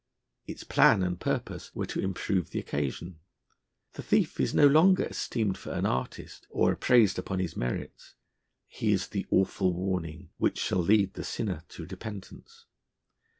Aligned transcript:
Its 0.47 0.63
plan 0.63 1.03
and 1.03 1.19
purpose 1.19 1.75
were 1.75 1.85
to 1.85 1.99
improve 1.99 2.49
the 2.49 2.57
occasion. 2.57 3.19
The 3.93 4.01
thief 4.01 4.39
is 4.39 4.51
no 4.51 4.65
longer 4.65 5.03
esteemed 5.03 5.59
for 5.59 5.69
an 5.73 5.85
artist 5.85 6.47
or 6.49 6.71
appraised 6.71 7.19
upon 7.19 7.37
his 7.37 7.55
merits: 7.55 8.15
he 8.65 8.93
is 8.93 9.09
the 9.09 9.27
awful 9.29 9.73
warning, 9.75 10.31
which 10.39 10.57
shall 10.57 10.79
lead 10.81 11.13
the 11.13 11.23
sinner 11.23 11.65
to 11.67 11.85
repentance. 11.85 12.65